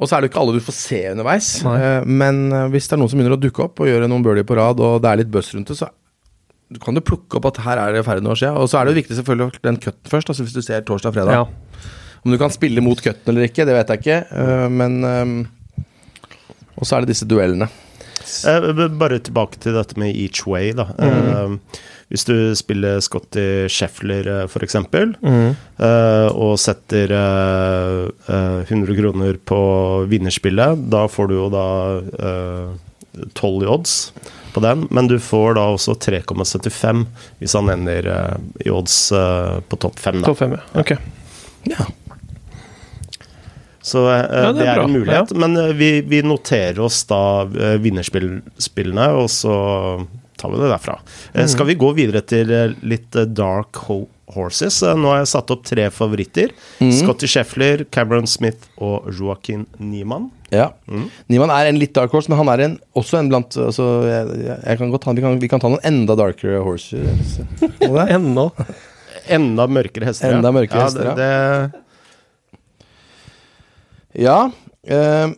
[0.00, 1.48] Og så er det jo ikke alle du får se underveis.
[1.66, 1.74] Nei.
[1.84, 4.24] Eh, men eh, hvis det er noen som begynner å dukke opp og gjøre noen
[4.24, 5.90] birdie på rad, og det er litt buzz rundt det, så
[6.82, 8.48] kan du plukke opp at her er det i ferd med å skje.
[8.56, 10.32] Og så er det jo viktig selvfølgelig den cutten først.
[10.32, 11.36] Altså hvis du ser torsdag-fredag.
[11.36, 11.90] Ja.
[12.24, 14.18] Om du kan spille mot cutten eller ikke, det vet jeg ikke.
[14.32, 15.02] eh, men
[16.78, 17.68] Og så er det disse duellene.
[18.48, 20.88] Eh, Bare tilbake til dette med each way, da.
[20.96, 21.56] Eh,
[22.12, 25.54] hvis du spiller Scotty Sheffler, f.eks., for eksempel, Mm.
[25.80, 29.60] eh, og setter eh, eh, 100 kroner på
[30.12, 31.64] vinnerspillet, da får du jo da
[32.28, 33.96] eh, 12 i odds
[34.52, 37.06] på den, men du får da også 3,75
[37.40, 40.20] hvis han ender eh, i odds eh, på topp 5.
[40.20, 40.28] Da.
[40.28, 40.62] Topp fem, ja.
[40.84, 40.94] Ok.
[41.72, 41.88] Ja.
[43.82, 45.32] Så uh, Ja, det er det er bra, en mulighet.
[45.42, 49.56] Men uh, vi, vi noterer oss da uh, vinnerspillene, og så
[50.42, 50.98] tar vi det derfra.
[51.32, 51.46] Mm.
[51.54, 53.80] Skal vi gå videre til eh, litt eh, dark
[54.34, 54.82] horses?
[54.98, 56.54] Nå har jeg satt opp tre favoritter.
[56.82, 60.30] Scotty Scheffler, Cameron Smith og Joaquin Niemann.
[60.52, 60.68] Ja.
[61.32, 64.24] Niemann er en litt dark horse, men han er en, også en blant altså, jeg,
[64.52, 67.38] jeg, kan godt ta, vi, kan, vi kan ta noen enda darkere horses.
[67.80, 68.50] enda.
[69.32, 70.34] Enda mørkere hester.
[70.34, 71.14] Enda mørkere ja, hester, ja.
[71.16, 71.30] Det,
[71.70, 71.80] det,
[74.26, 74.38] Ja.
[74.82, 75.28] Eh,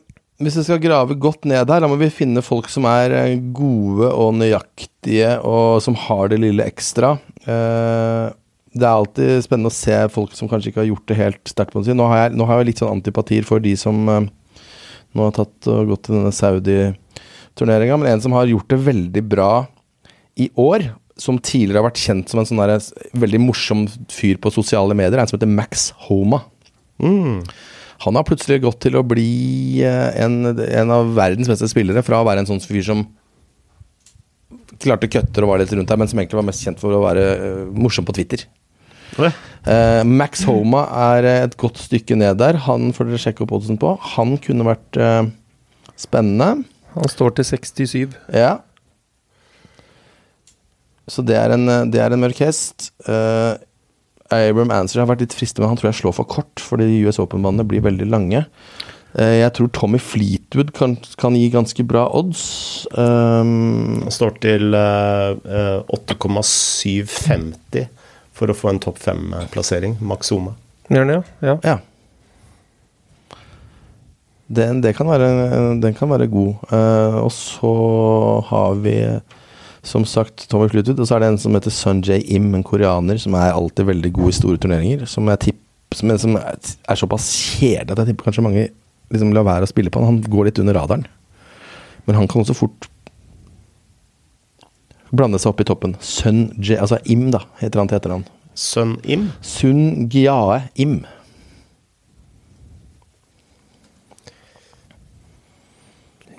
[0.42, 3.37] hvis vi skal grave godt ned her, da må vi finne folk som er eh,
[3.55, 7.14] gode og nøyaktige, og som har det lille ekstra.
[7.47, 8.33] Eh,
[8.75, 11.77] det er alltid spennende å se folk som kanskje ikke har gjort det helt sterkt.
[11.79, 12.09] Nå nå
[12.49, 14.27] har jeg litt sånn antipatier for de som eh,
[15.14, 19.25] nå har tatt og gått til denne Saudi-turneringa, men en som har gjort det veldig
[19.31, 19.53] bra
[20.35, 22.75] i år, som tidligere har vært kjent som en sånn der,
[23.23, 26.42] veldig morsom fyr på sosiale medier, er en som heter Max Homa.
[26.99, 27.38] mm.
[28.05, 32.21] Han har plutselig gått til å bli eh, en, en av verdens beste spillere, fra
[32.21, 33.07] å være en sånn fyr som
[34.83, 37.03] klarte køtter og var litt rundt der, men som egentlig var mest kjent for å
[37.05, 38.45] være eh, morsom på Twitter.
[39.14, 42.59] Eh, Max Homa er et godt stykke ned der.
[42.67, 43.95] Han får dere sjekke opp oddsen på.
[44.17, 45.23] Han kunne vært uh,
[46.01, 46.67] spennende.
[46.97, 48.17] Han står til 67.
[48.35, 48.57] Ja.
[51.11, 52.90] Så det er en, det er en mørk hest.
[53.07, 53.55] Uh,
[54.35, 57.20] Abram Answer har vært litt fristende, men han tror jeg slår for kort, fordi US
[57.23, 58.44] Open-banene blir veldig lange.
[59.14, 62.42] Eh, jeg tror Tommy Fleetwood kan, kan gi ganske bra odds.
[62.99, 67.87] Um, Han står til uh, eh, 8,750
[68.35, 69.94] for å få en topp fem-plassering.
[70.03, 70.53] Maxoma.
[70.90, 71.23] Gjør den, ja?
[71.47, 71.57] ja.
[71.62, 71.79] ja.
[74.55, 75.29] Den, det kan være,
[75.81, 76.55] den kan være god.
[76.73, 77.73] Uh, og så
[78.51, 78.99] har vi
[79.85, 83.18] som sagt Tommy Fleetwood, og så er det en som heter Sunjay Im, en koreaner
[83.20, 85.05] som er alltid veldig god i store turneringer.
[85.11, 85.61] Som jeg tipp,
[85.94, 86.57] som, er- som er
[86.88, 87.27] er såpass
[87.59, 88.64] kjedelig at jeg tipper kanskje mange
[89.12, 90.14] liksom lar være å spille på han.
[90.16, 91.05] Han går litt under radaren.
[92.09, 92.88] Men han kan også fort
[95.14, 95.94] blande seg opp i toppen.
[96.01, 98.25] Sun J, altså Im, da, heter han til etternavn.
[98.59, 99.29] Sun Im.
[99.44, 101.03] Sun Giae Im.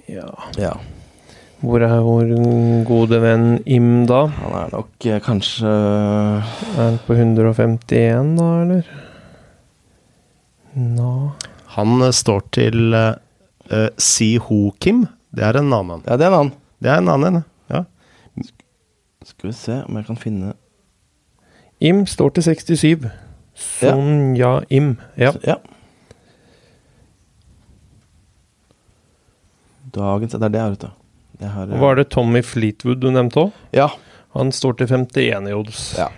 [0.08, 0.44] ja.
[0.58, 0.74] Ja.
[1.66, 2.32] Hvor er vår
[2.86, 4.26] gode venn Im, da?
[4.38, 6.44] Han er nok eh, kanskje Er
[6.78, 8.92] han på 151, da, eller?
[10.76, 11.12] Nå
[11.78, 15.08] Han eh, står til uh, Si Ho Kim.
[15.34, 16.04] Det er en annen.
[16.06, 16.58] Ja, det er en annen.
[16.84, 17.82] Det er en annen, ja.
[19.26, 20.54] Skal vi se om jeg kan finne
[21.82, 23.10] Im står til 67.
[23.56, 25.00] Sonja Im.
[25.18, 25.34] Ja.
[25.44, 25.58] Ja.
[29.96, 30.88] Dagens Det er det, vet du.
[30.88, 31.05] Jeg
[31.42, 33.58] har, og Var det Tommy Fleetwood du nevnte òg?
[33.76, 33.90] Ja.
[34.36, 35.88] Han står til 51 i odds.
[36.00, 36.12] ja.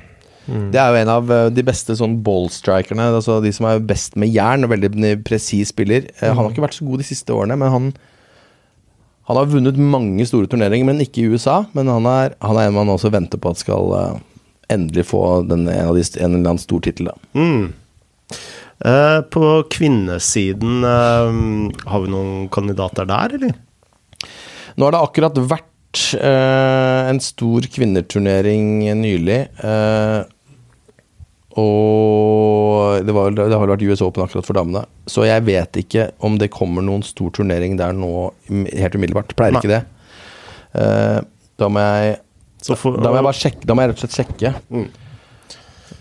[0.48, 0.70] Mm.
[0.72, 3.10] Det er jo en av eh, de beste sånn ballstrikerne.
[3.12, 4.64] Altså de som er best med jern.
[4.64, 6.08] og Veldig presis spiller.
[6.22, 6.30] Mm.
[6.30, 7.90] Han har ikke vært så god de siste årene, men han
[9.28, 11.66] Han har vunnet mange store turneringer, men ikke i USA.
[11.76, 14.22] Men han er, han er en man også venter på at skal eh,
[14.72, 17.10] endelig få den, en, de, en eller annen stor tittel.
[17.36, 17.74] Mm.
[18.86, 23.58] Eh, på kvinnesiden, eh, har vi noen kandidater der, eller?
[24.78, 29.40] Nå har det akkurat vært eh, en stor kvinneturnering nylig.
[29.58, 30.20] eh,
[31.58, 34.84] og det, var, det har vært US Open akkurat for damene.
[35.10, 38.12] Så jeg vet ikke om det kommer noen stor turnering der nå
[38.48, 39.34] helt umiddelbart.
[39.38, 39.64] Pleier Nei.
[39.64, 39.82] ikke det.
[40.78, 41.20] Eh,
[41.58, 42.18] da må jeg
[42.62, 43.66] Så for, Da må jeg bare sjekke.
[43.66, 44.54] Da må jeg rett og slett sjekke.
[44.70, 44.88] Mm.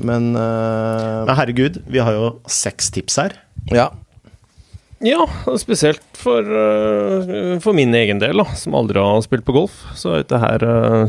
[0.05, 3.39] Men uh, Men herregud, vi har jo seks tips her.
[3.73, 3.89] ja.
[5.05, 5.27] Ja,
[5.61, 9.75] spesielt for, øh, for min egen del, da, som aldri har spilt på golf.
[9.93, 10.63] Så er dette her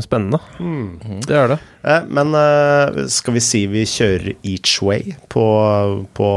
[0.04, 0.40] spennende.
[0.58, 1.22] spennende.
[1.24, 1.58] Det er det.
[1.84, 5.44] Eh, men eh, skal vi si vi kjører each way på,
[6.12, 6.28] på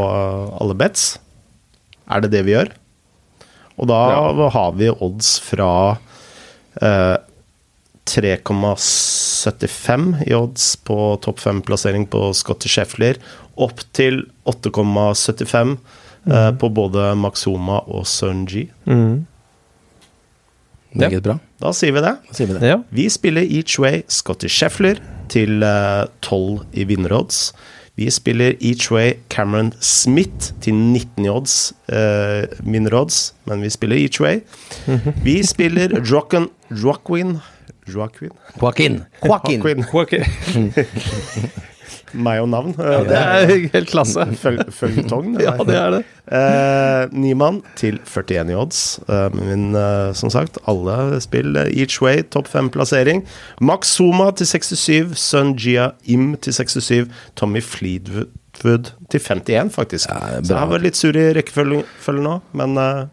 [0.62, 1.18] alle bets?
[2.08, 2.72] Er det det vi gjør?
[3.82, 4.00] Og da
[4.54, 5.98] har vi odds fra
[6.80, 7.18] eh,
[8.08, 13.16] 3,75 i odds på topp fem-plassering på Scotty Scheffler,
[13.60, 15.78] opp til 8,75
[16.28, 18.70] eh, på både Maxoma og Sunji.
[18.86, 19.26] Mm.
[20.92, 21.38] Meget bra.
[21.62, 22.16] Da sier vi det.
[22.36, 22.68] Sier vi det.
[22.68, 22.80] Ja.
[22.92, 25.00] Vi spiller each way Scotty Scheffler
[25.32, 25.64] til
[26.22, 27.54] tolv 12 i vinnerodds.
[27.96, 33.96] Vi spiller each way Cameron Smith til 19 i odds, uh, vinnerodds, men vi spiller
[33.96, 34.40] each way.
[35.28, 37.38] Vi spiller Joaquin Joaquin
[37.88, 38.30] Joaquin?
[38.62, 39.04] Joaquin.
[39.26, 39.86] Joaquin.
[39.94, 40.24] Joaquin.
[42.14, 42.74] Meg og navn.
[42.80, 44.26] eh, Det er helt klasse.
[44.42, 45.38] Føl- Føljetong.
[45.46, 46.02] Ja, det er det.
[46.32, 49.00] Eh, Niemann til 41 i odds.
[49.08, 53.24] Eh, men eh, som sagt, alle spill eh, each way, topp fem-plassering.
[53.62, 60.10] Max Zuma til 67, Sun Jia Im til 67, Tommy Fleetwood til 51, faktisk.
[60.12, 61.84] Ja, Så jeg jeg var litt sur i rekkefølgen
[62.28, 63.06] nå, men eh,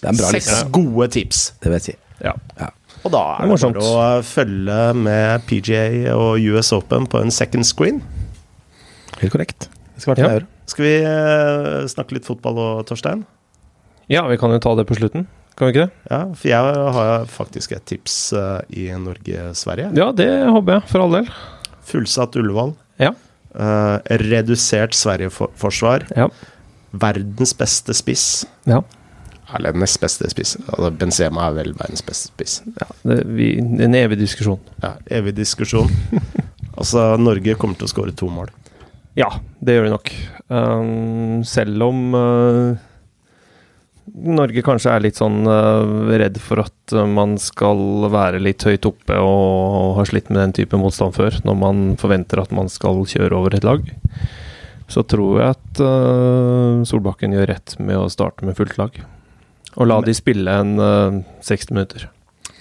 [0.00, 0.70] Det er en bra seks liste.
[0.72, 1.44] gode tips.
[1.62, 1.96] Det vil jeg si.
[2.24, 2.32] Ja.
[2.58, 2.68] Ja.
[3.06, 7.20] Og da er det, det bare å eh, følge med PGA og US Open på
[7.22, 8.00] en second screen.
[9.22, 9.68] Helt korrekt.
[9.94, 10.34] Det skal være Ja.
[10.38, 10.46] euro.
[10.68, 13.24] Skal vi eh, snakke litt fotball og Torstein?
[14.08, 15.26] ja, vi kan jo ta det på slutten.
[15.58, 15.92] Kan vi ikke det?
[16.10, 19.90] Ja, for jeg har faktisk et tips eh, i Norge-Sverige.
[19.98, 21.28] Ja, det håper jeg, for all del.
[21.88, 22.74] Fullsatt Ullevål.
[23.00, 23.10] Ja.
[23.58, 26.04] Uh, redusert Sverige-forsvar.
[26.16, 26.28] Ja.
[26.92, 28.46] Verdens beste spiss.
[28.68, 28.82] ja.
[29.56, 30.58] Eller nest beste spiss.
[30.68, 32.58] Altså, Benzema er vel verdens beste spiss.
[32.76, 34.58] ja det, vi, en evig diskusjon.
[34.82, 35.88] Ja, evig diskusjon.
[36.76, 38.50] altså, Norge kommer til å skåre to mål.
[39.18, 40.12] Ja, det gjør de nok.
[40.48, 42.78] Um, selv om uh,
[44.08, 49.18] Norge kanskje er litt sånn uh, redd for at man skal være litt høyt oppe
[49.20, 53.36] og har slitt med den type motstand før, når man forventer at man skal kjøre
[53.36, 53.82] over et lag.
[54.88, 59.02] Så tror jeg at uh, Solbakken gjør rett med å starte med fullt lag.
[59.76, 62.06] Og la de spille en uh, 60 minutter.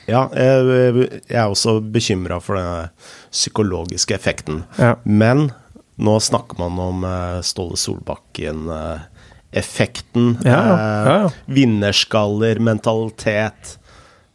[0.07, 2.91] Ja, jeg, jeg er også bekymra for den
[3.31, 4.61] psykologiske effekten.
[4.79, 4.95] Ja.
[5.03, 5.49] Men
[5.97, 10.37] nå snakker man om eh, Ståle Solbakken-effekten.
[10.45, 10.77] Ja, ja.
[10.77, 11.29] Ja, ja.
[11.45, 13.79] Vinnerskaller, mentalitet,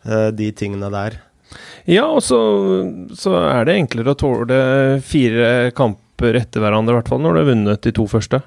[0.04, 1.12] eh, de tingene der.
[1.84, 2.38] Ja, og så,
[3.18, 7.38] så er det enklere å tåle fire kamper etter hverandre, i hvert fall når du
[7.42, 8.38] har vunnet de to første.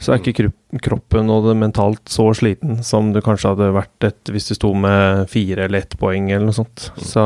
[0.00, 0.50] så er ikke
[0.80, 4.70] kroppen og det mentalt så sliten som det kanskje hadde vært et, hvis du sto
[4.72, 6.78] med fire eller ett poeng eller noe sånt.
[6.96, 7.22] Så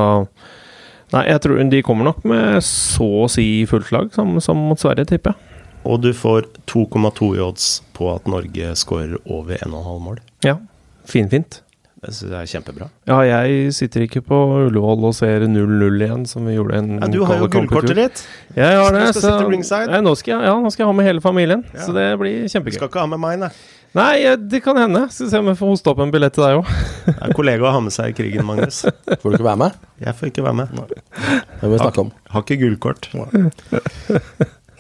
[1.13, 4.81] Nei, jeg tror de kommer nok med så å si fullt lag, som, som mot
[4.81, 5.51] Sverige, tipper jeg.
[5.85, 10.19] Og du får 2,2 i odds på at Norge skårer over 1,5 mål.
[10.47, 10.57] Ja.
[11.05, 11.61] Finfint.
[12.05, 12.87] Det syns jeg er kjempebra.
[13.09, 14.37] Ja, jeg sitter ikke på
[14.67, 18.25] Ullevål og ser 0-0 igjen, som vi gjorde en Ja, du har jo gullkortet ditt.
[18.57, 19.39] Jeg har det, så.
[19.49, 21.87] Nei, nå, skal jeg, ja, nå skal jeg ha med hele familien, Ja.
[21.87, 22.77] så det blir kjempegøy.
[22.77, 23.51] Du skal ikke ha med meg, nei.
[23.95, 25.05] Nei, eh, det kan hende.
[25.15, 26.71] Skal se om jeg får hoste opp en billett til deg òg.
[27.07, 28.81] Det er kollega å ha med seg i krigen, Magnus.
[28.89, 29.77] Får du ikke være med?
[30.03, 30.73] Jeg får ikke være med.
[30.75, 32.11] Det må vi snakke om.
[32.35, 33.09] Har ikke gullkort.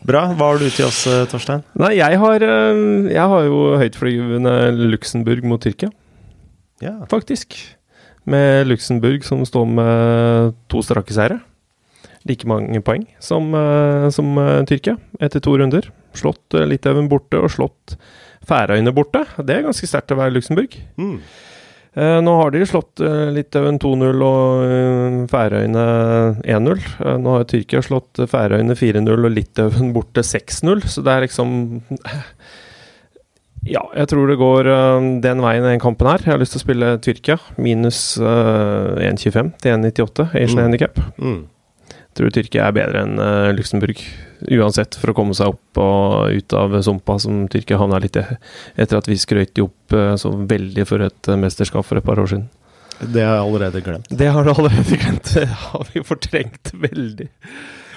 [0.04, 0.24] Bra.
[0.36, 1.62] Hva har du til oss, eh, Torstein?
[1.80, 2.82] Nei, jeg har, eh,
[3.14, 4.52] jeg har jo høytflyvende
[4.92, 5.92] Luxembourg mot Tyrkia,
[6.82, 6.96] Ja.
[7.08, 7.54] faktisk.
[8.26, 11.40] Med Luxembourg som står med to strake seire.
[12.26, 13.52] Like mange poeng som,
[14.10, 14.34] som
[14.66, 15.90] Tyrkia etter to runder.
[16.14, 17.96] Slått uh, Litauen borte og slått
[18.44, 19.22] Færøyene borte.
[19.40, 20.74] Det er ganske sterkt å være Luxembourg.
[21.00, 21.14] Mm.
[21.94, 25.84] Eh, nå har de slått uh, Litauen 2-0 og eh, Færøyene
[26.42, 26.82] 1-0.
[27.06, 31.24] Eh, nå har Tyrkia slått eh, Færøyene 4-0 og Litauen borte 6-0, så det er
[31.28, 31.54] liksom
[33.64, 36.20] Ja, jeg tror det går eh, den veien den kampen her.
[36.26, 40.64] Jeg har lyst til å spille Tyrkia minus eh, 1,25 til 1,98 Asian Mm.
[40.66, 41.00] Handicap.
[41.16, 41.38] Mm.
[42.14, 44.00] Tror Tyrkia er bedre enn eh, Luxembourg,
[44.54, 48.22] uansett, for å komme seg opp og ut av sumpa som Tyrkia havna litt i
[48.22, 52.06] etter at vi skrøt de opp eh, så veldig for et eh, mesterskap for et
[52.06, 52.50] par år siden.
[53.00, 54.10] Det har jeg allerede glemt.
[54.10, 55.32] Det har du allerede glemt.
[55.34, 57.30] Det har vi fortrengt veldig.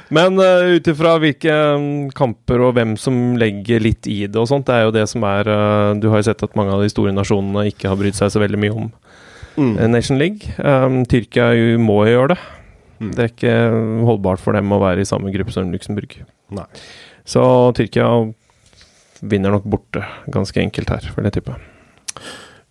[0.09, 4.47] Men uh, ut ifra hvilke um, kamper og hvem som legger litt i det og
[4.47, 6.79] sånt, det er jo det som er uh, Du har jo sett at mange av
[6.79, 8.87] de store nasjonene ikke har brydd seg så veldig mye om
[9.57, 9.73] Mm.
[9.89, 10.53] Nation League.
[10.61, 11.47] Um, Tyrkia
[11.81, 12.41] må jo gjøre det.
[12.99, 13.13] Mm.
[13.13, 13.55] Det er ikke
[14.07, 16.19] holdbart for dem å være i samme gruppe som Luxembourg.
[16.57, 16.67] Nei.
[17.27, 17.43] Så
[17.77, 18.09] Tyrkia
[19.21, 21.57] vinner nok borte, ganske enkelt her, vil jeg tippe.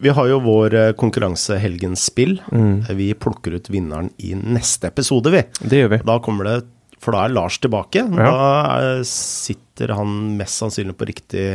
[0.02, 2.36] Vi har jo vår eh, konkurranse Helgens spill.
[2.52, 2.84] Mm.
[2.98, 5.42] Vi plukker ut vinneren i neste episode, vi.
[5.62, 6.00] Det gjør vi.
[6.08, 6.56] Da kommer det
[7.00, 8.02] For da er Lars tilbake.
[8.04, 8.26] Ja.
[8.28, 8.50] Da
[8.98, 11.46] eh, sitter han mest sannsynlig på riktig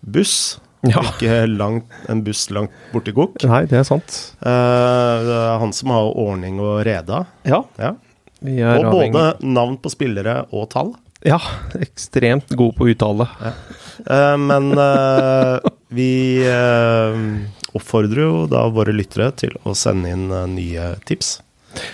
[0.00, 0.58] buss.
[0.84, 1.00] Ja.
[1.14, 3.38] Ikke langt, en buss langt borti Gokk.
[3.48, 4.18] Nei, det er sant.
[4.44, 7.22] Eh, det er han som har ordning og reda.
[7.48, 7.62] Ja.
[7.80, 7.94] Ja.
[8.44, 10.92] Vi Og både navn på spillere og tall.
[11.24, 11.38] Ja,
[11.80, 13.24] ekstremt god på uttale.
[14.04, 16.10] Eh, men eh, vi
[16.44, 17.22] eh,
[17.72, 21.38] oppfordrer jo da våre lyttere til å sende inn eh, nye tips.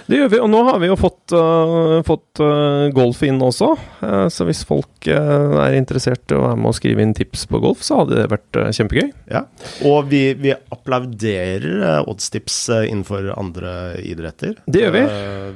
[0.06, 3.70] Det gjør vi, og nå har vi jo fått, uh, fått uh, golf inn også.
[4.02, 7.60] Uh, så hvis folk er interessert i å være med og skrive inn tips på
[7.62, 9.08] golf, så hadde det vært kjempegøy.
[9.32, 9.46] Ja.
[9.88, 13.72] Og vi, vi applauderer oddstips innenfor andre
[14.04, 14.58] idretter.
[14.66, 15.06] Det gjør vi.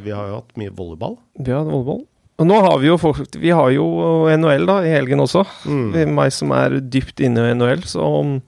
[0.06, 1.18] Vi har jo hatt mye volleyball.
[1.40, 2.04] Vi har volleyball.
[2.42, 3.84] Og nå har vi jo fått, vi har jo
[4.34, 5.44] NHL da, i helgen også.
[5.70, 6.16] Mm.
[6.16, 8.40] Meg som er dypt inne i NHL, så um,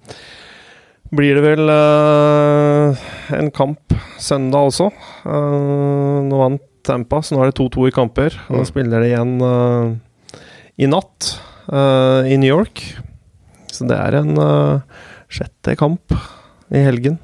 [1.15, 4.91] blir det vel uh, en kamp søndag også.
[5.27, 8.37] Uh, nå vant Tampa, så nå er det 2-2 i kamper.
[8.47, 8.59] Og Mm.
[8.61, 9.95] Nå spiller det igjen uh,
[10.79, 11.35] i natt
[11.67, 12.79] i New York.
[13.75, 14.37] Så det er en
[15.27, 16.15] sjette kamp
[16.71, 17.17] i helgen.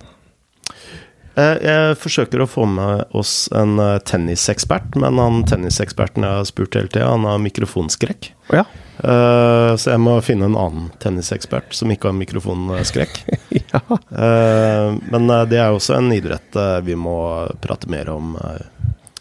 [1.35, 6.49] Eh, Jeg forsøker å få med oss en eh, tennisekspert, men han tenniseksperten jeg har
[6.49, 8.33] spurt hele tida, han har mikrofonskrekk.
[8.53, 8.67] Ja.
[9.03, 13.23] Eh, Så jeg må finne en annen tennisekspert som ikke har mikrofonskrekk.
[13.73, 13.81] ja.
[14.13, 17.17] Men det er også en idrett vi må
[17.65, 18.35] prate mer om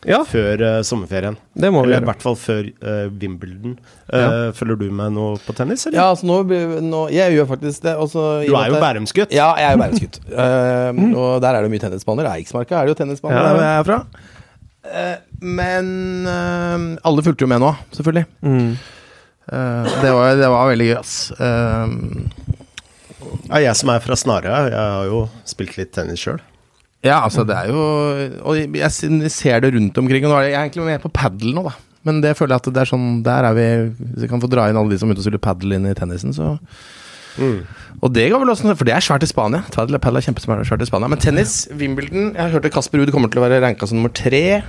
[0.07, 1.35] ja, før uh, sommerferien.
[1.53, 3.75] det må vi Eller i hvert fall før uh, Wimbledon.
[4.09, 4.29] Uh, Ja.
[4.57, 5.99] Følger du med noe på tennis, eller?
[5.99, 6.39] Ja, altså nå,
[6.81, 7.93] nå Jeg gjør faktisk det.
[8.01, 9.31] Også, Du er jo Bærumsgutt.
[9.35, 10.19] Ja, jeg er jo Bærumsgutt.
[10.31, 12.31] Uh, Og der er det mye tennisbaner.
[12.33, 13.53] Eiksmarka er det jo tennisbaner Ja.
[13.53, 13.99] der jeg er fra.
[15.41, 18.23] Men eh, alle fulgte jo med nå, selvfølgelig.
[18.41, 18.71] Mm.
[20.01, 21.13] Det, var, det var veldig gøy, ass.
[21.37, 21.93] Eh,
[23.51, 26.39] Ja, jeg som er fra Snarøya, jeg har jo spilt litt tennis sjøl.
[27.01, 27.83] Ja, altså, det er jo
[28.45, 30.25] Og jeg ser det rundt omkring.
[30.27, 31.75] Og nå er jeg egentlig med på padel nå, da.
[32.05, 34.49] Men det føler jeg at det er sånn Der er vi Hvis vi kan få
[34.49, 36.55] dra inn alle de som ute og spiller padel inn i tennisen, så
[37.39, 37.61] Mm.
[38.03, 39.61] Og det går vel også, for det er svært i Spania.
[39.71, 41.07] Padel er kjempesvært i Spania.
[41.07, 44.61] Men tennis, Wimbledon Jeg hørte Kasper Ruud kommer til å være ranka som nummer tre.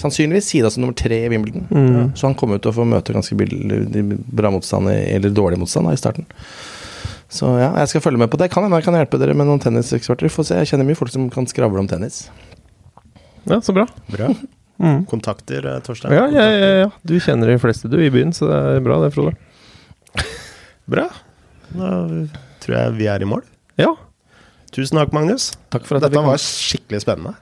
[0.00, 1.68] Sannsynligvis Sida som nummer tre i Wimbledon.
[1.70, 2.10] Mm.
[2.18, 6.00] Så han kommer til å få møte ganske bra motstand, eller dårlig motstand, da, i
[6.00, 6.26] starten.
[7.30, 8.48] Så ja, jeg skal følge med på det.
[8.50, 10.30] Kan hende jeg kan hjelpe dere med noen tenniseksperter.
[10.34, 10.56] Få se.
[10.58, 12.24] Jeg kjenner mye folk som kan skravle om tennis.
[13.46, 13.86] Ja, så bra.
[14.12, 14.32] Bra.
[14.80, 15.02] Mm.
[15.04, 16.14] Kontakter, eh, Torstein?
[16.16, 16.86] Ja, ja, ja, ja.
[17.04, 19.34] Du kjenner de fleste du i byen, så det er bra det, Frode.
[20.88, 21.04] Bra.
[21.74, 21.90] Da
[22.64, 23.42] tror jeg vi er i mål.
[23.76, 23.90] Ja.
[24.72, 25.50] Tusen takk, Magnus.
[25.68, 27.34] Takk for at Dette var skikkelig spennende.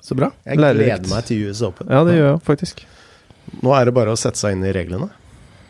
[0.00, 0.30] Så bra.
[0.48, 1.04] Jeg Lærerikt.
[1.04, 1.92] gleder meg til US Open.
[1.92, 2.80] ja, det gjør jeg faktisk.
[3.60, 5.10] Nå er det bare å sette seg inn i reglene.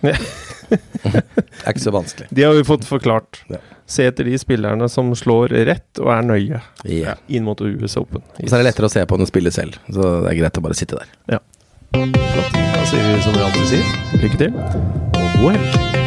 [0.06, 2.26] Det er ikke så vanskelig.
[2.34, 3.42] De har vi fått forklart.
[3.52, 3.60] Ja.
[3.86, 7.14] Se etter de spillerne som slår rett og er nøye Ja.
[7.30, 8.22] inn mot US Open.
[8.42, 9.78] Og så er det lettere å se på enn å spille selv.
[9.86, 11.38] Så det er greit å bare sitte der.
[11.94, 12.52] Flott.
[12.56, 13.94] Da sier vi som vi alltid sier.
[14.24, 14.58] Lykke til.
[15.14, 16.05] Og god helg.